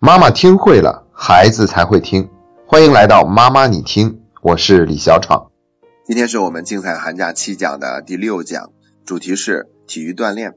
[0.00, 2.30] 妈妈听会了，孩子才会听。
[2.64, 5.50] 欢迎来到妈妈你听，我是李小闯。
[6.06, 8.70] 今天是我们竞赛寒假七讲的第六讲，
[9.04, 10.54] 主题是体育锻炼。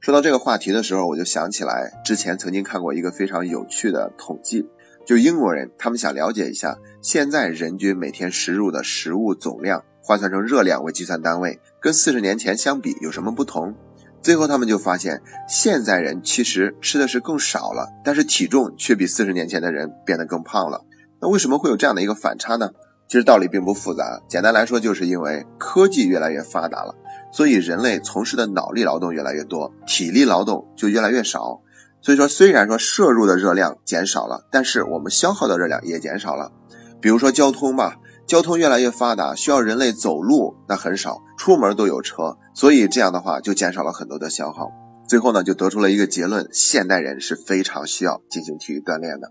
[0.00, 4.66] 说到这个话题的时候，我就想起来之前曾经看过一个非常有趣的统计，
[5.04, 13.74] 就英国人他们想了解一下现在人均每天食入的食物总量，换算成热量为计算单位，跟四十年前相比有什么不同。
[14.22, 20.84] 最后，他们就发现，现在人其实吃的是更少了，但是体重却比四十年前的人变得更胖了。
[21.20, 22.70] 那为什么会有这样的一个反差呢？
[23.08, 26.94] 其实道理并不复杂，简单来说，就是因为科技越来越发达了，
[27.32, 31.60] 所以人类从事的脑力劳动越来越多，体力劳动就越来越少。
[32.00, 36.52] 所以说，虽然说摄入的热量减少了，但是我们消耗的热量也减少了。
[37.00, 37.96] 比如说交通吧。
[38.26, 44.70] 交通越来越发达，需要人类走路那很少，出门都有车，所以这样的话就减少了很多的消耗。
[45.06, 49.30] 最后呢，就得出了一个结论：现代人是非常需要进行体育锻炼的。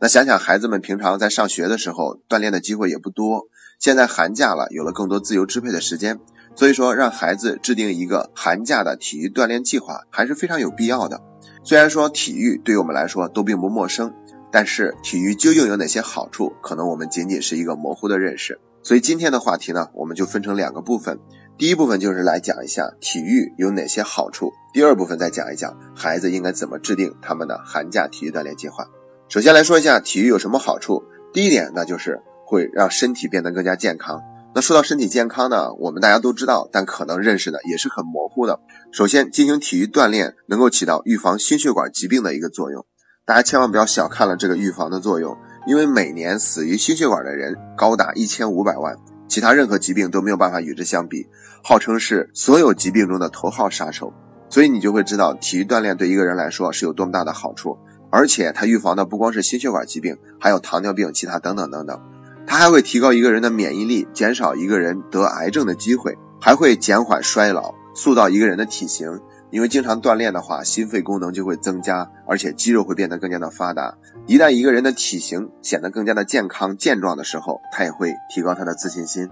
[0.00, 3.46] 那想想孩子们平常在上学的时候锻炼的机会也不多，
[3.80, 6.20] 现在寒假了，有了更多自由支配的时间，
[6.54, 11.20] 所以说让孩子制定一个寒假的体育锻炼计划还是非常有必要的。
[11.64, 14.12] 虽然说体育对于我们来说都并不陌生。
[14.50, 16.52] 但是体育究竟有哪些好处？
[16.62, 18.58] 可能我们仅仅是一个模糊的认识。
[18.82, 21.18] 所以今天的话题呢，我们就分成两个部分。
[21.58, 28.86] 第一部分就是来讲一下体育有哪些好处，第二部分再讲一讲孩子应该怎么制定他们的寒假体育锻炼计划。
[29.28, 31.02] 首先来说一下体育有什么好处。
[31.32, 34.20] 第一点，那就是会让身体变得更加健康。
[34.54, 38.60] 那说到身体健康呢，我们大家都知道，但可能认识的也是很模糊的。
[38.92, 42.86] 首先，进行体育锻炼能够起到预防心血管疾病的一个作用。
[43.26, 48.96] 大家千万不要小看了这个预防的作用，因为每年死于心血管的人高达一千五百万，
[49.26, 51.26] 其他任何疾病都没有办法与之相比，
[51.60, 54.14] 号称是所有疾病中的头号杀手。
[54.48, 57.76] 所以你就会知道体育锻炼对一个人来说是有多么大的好处，
[58.12, 62.00] 而且它预防的不光是心血管疾病，还有糖尿病、其他等等等等。
[62.46, 69.18] 它还会提高一个人的免疫力，减少一个人得癌症的机会，还会减缓衰老，塑造一个人的体型。
[69.56, 73.96] 因为经常锻炼的话，心肺功能就会增加，而且肌肉会变得更加的发达。
[74.26, 79.26] 一旦一个人的体型显得更加的健康健壮的时候，他也会提高他的自信心。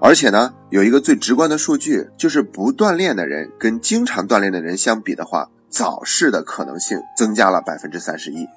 [0.00, 8.48] 而且呢，有一个最直观的数据，就是不锻炼的人跟经常锻炼的人相比的话，早逝的可能性增加了百分之三十一。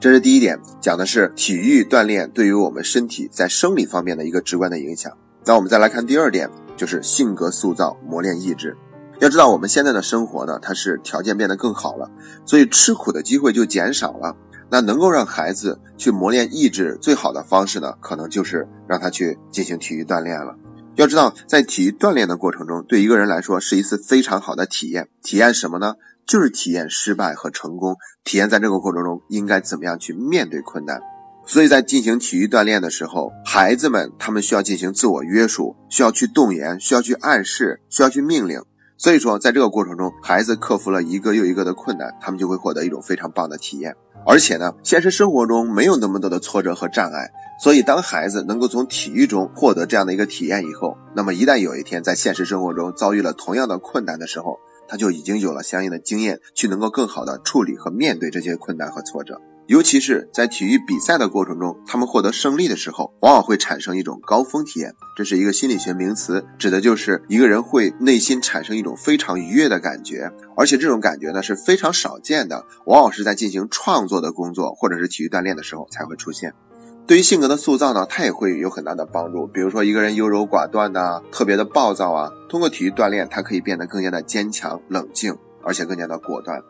[0.00, 5.12] 这是第一点，讲的是体育锻炼对于我们身体在生理方面的一个直观的影响。
[5.44, 8.74] 那我们再来看第二点，就是性格塑造、磨练意志。
[9.18, 12.10] 要知道，我们现在的生活呢，它是条件变得更好了，
[12.44, 14.36] 所以吃苦的机会就减少了。
[14.68, 20.54] 那能够让孩子去磨练意志最好的方式呢，可能就是让他去进行体育锻炼了。
[20.96, 25.08] 要知道，在体育锻炼的过程中，对一个人来说是一次非常好的体验。
[25.22, 25.94] 体验什么呢？
[26.26, 31.00] 就是体验失败和成功，体验在这个过程中应该怎么样去面对困难。
[31.46, 38.60] 所以在进行体育锻炼的时候，孩子们他们需要进行自我约束，需要去动员，需要去暗示，需要去命令。
[38.98, 43.94] 所以说，在这个过程中，孩子克服了一个又一个的困难，他们就会获得一种非常棒的体验。
[44.26, 47.30] 而且呢，现实生活中没有那么多的挫折和障碍，
[47.62, 54.58] 所以当孩子能够从体育中获得这样的一个体验以后，那么一旦有一天在现实生活中遭遇了同样的困难的时候，
[54.88, 59.40] 他就已经有了相应的经验，去能够更好的处理和面对这些困难和挫折。
[59.66, 64.94] 尤其是在体育比赛的过程中，他们获得胜利的时候，往往会产生一种高峰体验。
[65.16, 76.54] 这是一个心理学名词，指的就是一个人会内心产生一种非常愉悦的感觉，而且这种感觉呢是非常少见的，往往是在进行创作的工作或者是体育锻炼的时候才会出现。
[77.04, 79.46] 对于性格的塑造呢，它也会有很大的帮助。
[79.48, 86.60] 比如说一个人优柔寡断呐，特别的暴躁啊，通过体育锻炼，他可以变得更加的坚强、冷静，而且更加的果断。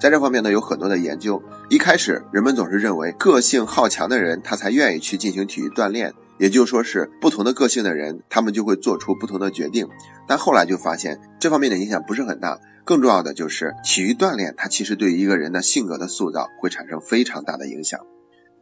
[0.00, 1.42] 在这方面呢，有很多的研究。
[1.68, 9.88] 一开始，人们总是认为个性好强的人，他才愿意去进行体育锻炼，也就说是不同的个性的人，他们就会做出不同的决定。
[10.26, 12.58] 但后来就发现，这方面的影响不是很大。
[12.84, 18.00] 更重要的就是体育锻炼，它其实对于一个人的性格的塑造会产生非常大的影响。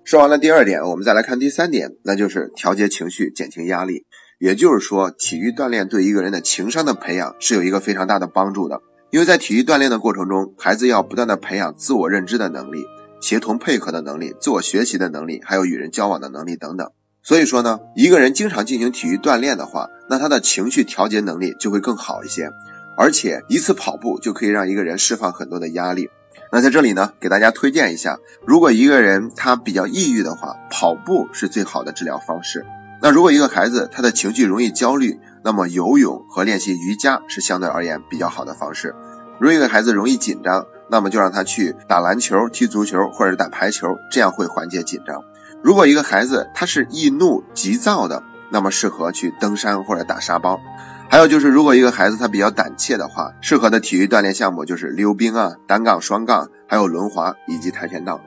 [0.02, 4.05] 说完了第二点，我们再来看第三点，那就是调节情绪、减轻压力。
[4.38, 8.81] 也就是说，体育锻炼对一个人的情商的培养是有一个非常大的帮助的。
[9.16, 12.84] 因为在体育锻炼的过程中，孩子要不断的培养自我认知的能力、
[13.18, 16.86] 协同配合的能力、自我学习的能力，还有与人交往的能力等等。
[17.22, 22.50] 所以说呢，一个人经常进行体育锻炼的话，那他的情绪调节能力就会更好一些。
[22.98, 26.10] 而且一次跑步就可以让一个人释放很多的压力。
[26.52, 32.66] 那在这里呢，给大家推荐一下，如果一个人他比较抑郁的话，跑步是最好的治疗方式。
[33.00, 38.94] 那如果一个孩子他的情绪容易焦虑，那么游泳和练习瑜伽是相对而言比较好的方式。
[39.38, 45.22] 如果一个孩子容易紧张，那么就让他去打篮球、踢足球或者打排球，这样会缓解紧张。
[45.62, 50.60] 如果一个孩子他是易怒、急躁的，那么适合去登山或者打沙包。
[51.08, 58.20] 还有就是，如果一个孩子他比较胆怯的话，适合的体育锻炼项目就是溜冰啊、单杠、双杠，还有轮滑以及跆拳道。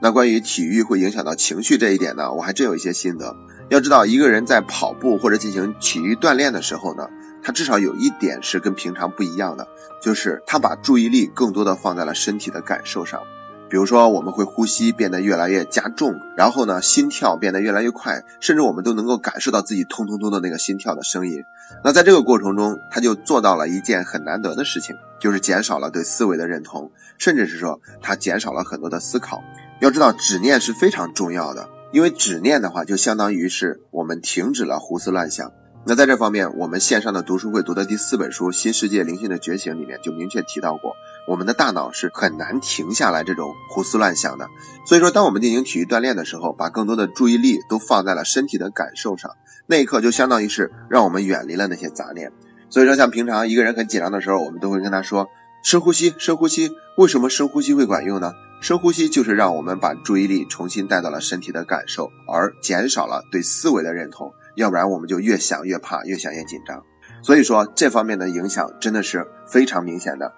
[0.00, 3.34] 那关于体育会影响到情绪这一点呢，我还真有一些心得。
[3.68, 7.08] 要知道，一个人在跑步或者进行体育锻炼的时候呢，
[7.42, 9.66] 他至少有一点是跟平常不一样的，
[10.00, 13.20] 就是他把注意力更多的放在了身体的感受上。
[13.68, 21.40] 比如说，我们会呼吸变得越来越加重，然后呢，心跳变得越来越快，甚至我们都能够感受到自己通通通的那个心跳的声音。
[21.84, 29.40] 那在这个过程中，他就做到了一件很难得的事情，就是减少了对思维的认同，甚至是说他减少了很多的思考。
[29.80, 35.48] 要知道，执念是非常重要的，因为执念的话，就相当于是我们停止了胡思乱想。
[35.82, 40.94] 那在这方面，我们线上的读书会读的第四本书《新世界灵性的觉醒》里面就明确提到过，
[41.26, 44.46] 我们的大脑是很难停下来这种胡思乱想的。
[44.86, 49.30] 所以说，当我们进行体育锻炼的时候，把更多的注意力都放在了身体的感受上，
[49.66, 52.30] 那一刻就相当于是让我们远离了那些杂念。
[52.68, 55.26] 所以说，像平常一个人很紧张的时候，我们都会跟他说：
[55.64, 56.70] 深呼吸，深呼吸。
[56.98, 58.30] 为什么深呼吸会管用呢？
[58.60, 64.30] 深呼吸就是让我们把注意力重新带到了身体的感受，而减少了对思维的认同。
[64.60, 66.82] 要不然我们就越想越怕，越想越紧张。
[67.22, 70.32] 所以说这方面的影响真的是非常明显的。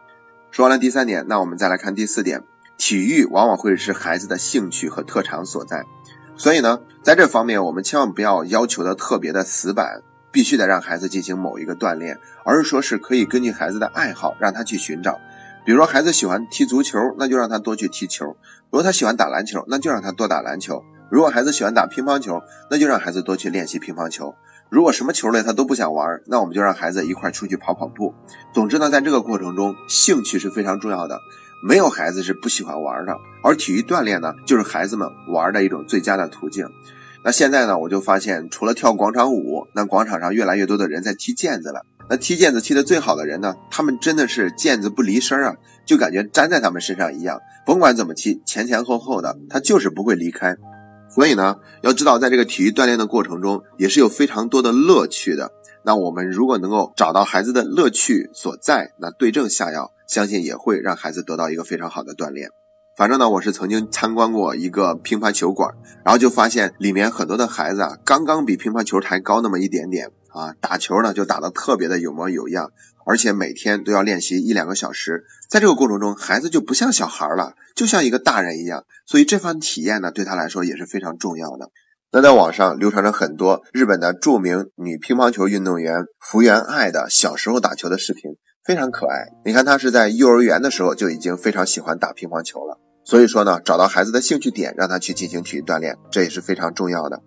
[0.50, 2.42] 说完了第三点，那我们再来看第四点。
[2.78, 5.84] 体育往往会是孩子的兴趣和特长所在，
[6.36, 10.02] 所以呢，在这方面我们千万不要要求的特别的死板，
[10.32, 15.20] 必须得让孩子进行某一个锻炼，而是说是可以根据孩子的爱好让他去寻找。
[15.64, 18.26] 比如说孩子喜欢踢足球，那就让他多去踢球；
[18.70, 20.82] 如果他喜欢打篮球，那就让他多打篮球。
[21.12, 24.34] 如果孩子喜欢打乒乓球，那就让孩子多去练习乒乓球。
[24.70, 28.14] 如果什么球类他都不想玩，那我们就让孩子一块出去跑跑步。
[28.54, 31.18] 总之呢，在这个过程中，兴趣是非常重要的。
[31.62, 33.14] 没有孩子是不喜欢玩的，
[33.44, 36.66] 而体育锻炼呢，就是孩子们玩的一种最佳的途径。
[37.22, 41.84] 那现在呢，我就发现，除了跳广场舞，那广场上越来越多的人在踢毽子了。
[42.08, 45.54] 那踢毽子踢得最好的人呢，他们真的是毽子不离身啊，
[45.84, 50.56] 就感觉粘在他们身上一样，甭管怎么踢，前前后后的，他就是不会离开。
[51.14, 55.52] 所以呢，要知道，在这个体育锻炼的过程中，也是有非常多的乐趣的。
[55.84, 62.50] 那我们如果能够找到孩子的乐趣所在，那对症下药，相信也会让孩子得到一个非常好的锻炼。
[62.96, 65.74] 反正呢，我是曾经参观过一个乒乓球馆，
[66.04, 72.70] 然后就发现里面很多的孩子啊，刚刚比乒乓球台高那么一点点啊，打球呢就打得特别的有模有样。
[73.06, 78.84] 而且每天都要练习一两个小时，在这个过程中，孩子就不像小孩了，就像一个大人一样。
[79.06, 81.70] 所以这番体验呢，对他来说也是非常重要的。
[82.12, 88.32] 那在网上流传着很多日本的著名女乒乓球运动员福原爱的小时候打球的视频，
[88.64, 89.28] 非常可爱。
[89.44, 92.78] 你看她是在幼儿园的时候就已经非常喜欢打乒乓球了。
[93.04, 97.20] 所以说呢，找到孩子的兴趣点，让他去进行体育锻炼，这也是非常重要的。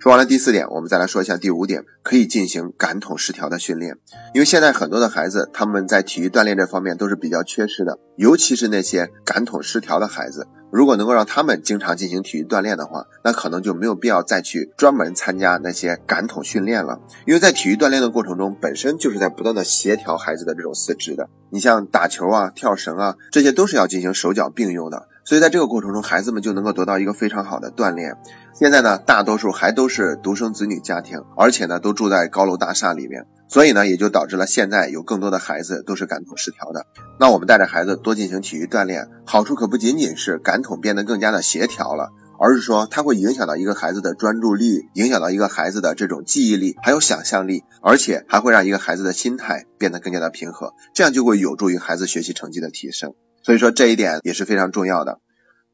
[0.00, 3.96] 说完了第四点，我们再来说一下第五点，可以进行感统失调的训练。
[4.32, 17.00] 因为现在很多的孩子，他们在体育锻炼这方面都是比较缺失的，尤其是那些感统失调的孩子，如果能够让他们经常进行体育锻炼的话，那可能就没有必要再去专门参加那些感统训练了。
[17.26, 21.28] 因为在体育锻炼的过程中，本身就是在不断的协调孩子的这种四肢的。
[21.50, 25.08] 你像打球啊、跳绳啊，这些都是要进行手脚并用的。
[25.28, 28.16] 所以在这个过程中，孩子们就能够得到一个非常好的锻炼。
[28.54, 36.86] 现在呢，大多数还都是独生子女家庭，而且呢，都住在高楼大厦里面，所以呢，也就导致了现在有更多的孩子都是感统失调的。
[37.20, 42.08] 那我们带着孩子多进行体育锻炼，好处可不仅仅是感统变得更加的协调了，
[42.40, 53.12] 而是说它会影响到一个孩子的专注力，影响到一个孩子的这种记忆力，还有想象力，而且还会让一个孩子的心态变得更加的平和，这样就会有助于孩子学习成绩的提升。
[53.40, 55.20] 所以说这一点也是非常重要的。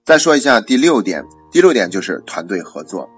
[0.04, 3.08] 再说一下第六点，第六点就是团队合作，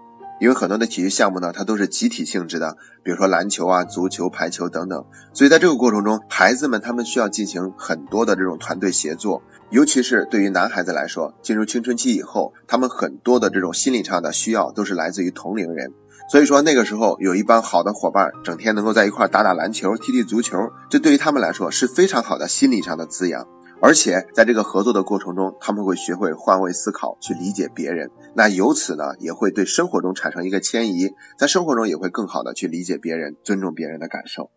[0.40, 5.04] 因为很多的体育项目呢，它都是集体性质的，比如说篮球啊、足球、排球等等。
[5.32, 15.92] 所以在这个过程中，孩子们他们需要进行很多的这种团队协作，尤其是对于男孩子来说，进入青春期以后，他们很多的这种心理上的需要都是来自于同龄人。
[16.30, 20.56] 所以说那个时候有一帮好的伙伴，整天能够在一块打打篮球、踢踢足球，
[20.88, 23.44] 这对于他们来说是非常好的心理上的滋养。
[23.80, 28.10] 而且在这个合作的过程中，他们会学会换位思考，去理解别人。
[28.34, 34.50] 那由此呢，也会对生活中产生一个迁移，在生活中也会更好的去理解别人，尊重别人的感受。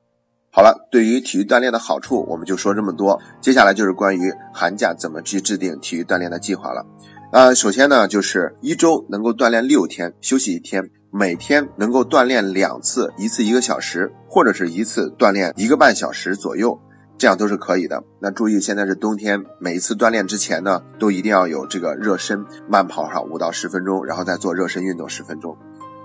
[0.51, 3.19] 好了，对于体育锻炼的好处，我们就说这么多。
[3.39, 6.85] 接下来就是关于寒假怎么去制定体育锻炼的计划了。
[7.31, 16.79] 呃，首先呢，就是一周能够锻炼六天，休息一天，每天能够锻炼两次，一次一个小时，或者是一次锻炼一个半小时左右。
[17.19, 18.01] 这样都是可以的。
[18.21, 25.55] 那注意，现在是冬天，每一次锻炼之前呢，都一定要有这个热身，慢跑上五到十分钟，然后再做热身运动十分钟。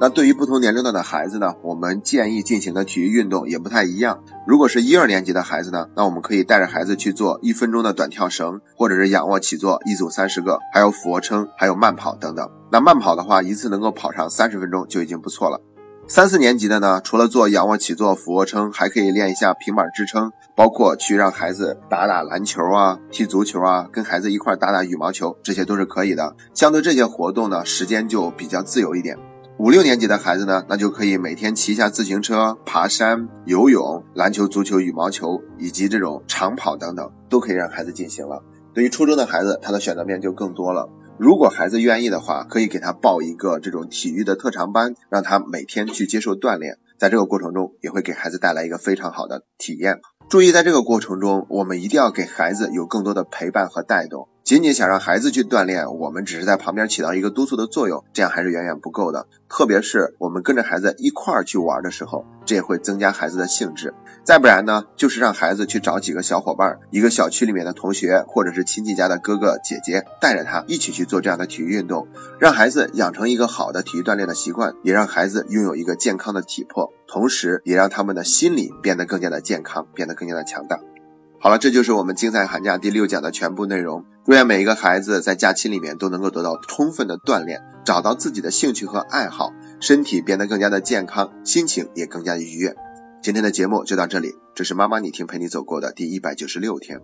[0.01, 4.21] 那对于不同年龄段的孩子呢，我们建议进行的体育运动也不太一样。
[4.45, 12.51] 如果是一二年级的孩子呢，那我们可以带着孩子去做一分钟的短跳绳，或者是仰卧起坐一组三十个，还有俯卧撑，还有慢跑等等。
[12.73, 15.61] 那慢跑的话，一次能够跑上三十分钟就已经不错了。
[16.07, 26.37] 三四年级的呢，除了做仰卧起坐、俯卧撑，还可以练一下平板支撑，包括去让孩子打打篮球啊、踢足球啊，跟孩子一块打打羽毛球，这些都是可以的。
[26.55, 29.19] 相对这些活动呢，时间就比较自由一点。
[29.59, 38.43] 五六年级的孩子呢，那就可以每天骑一下自行车、爬山、游泳、篮球、足球、羽毛球以及这种长跑等等，都可以让孩子进行了。
[38.73, 40.89] 对于初中的孩子，他的选择面就更多了。
[41.17, 46.79] 如果孩子愿意的话，可以给他报一个这种体育的特长班，让他每天去接受锻炼。
[46.99, 50.01] 在这个过程中，也会给孩子带来一个非常好的体验。
[50.29, 54.29] 注意，在这个过程中，我们一定要给孩子有更多的陪伴和带动。
[54.43, 59.27] 仅仅想让孩子去锻炼，我们只是在旁边起到一个督促的作用，这样还是远远不够的。
[59.49, 63.95] 特别是我们跟着孩子一块儿去玩的时候，这也会增加孩子的兴致。
[64.25, 72.07] 再不然呢，就是让孩子去找几个小伙伴，一个小区里面的同学，或者是亲戚家的哥哥姐姐，带着他一起去做这样的体育运动，
[72.39, 80.79] 让孩子养成一个好的体育锻炼的习惯，也让孩子拥有一个健康的体魄，同时也让他们的心理变得更加的健康，变得更加的强大。
[81.39, 84.05] 好了，这就是我们精彩寒假第六讲的全部内容。
[84.25, 92.75] 祝愿每一个孩子在假期里面都能够得到充分的锻炼，找到自己的兴趣和爱好，身体变得更加的健康，心情也更加的愉悦。
[93.23, 96.99] 今天的节目就到这里，这是妈妈你听陪你走过的第一百九十六天。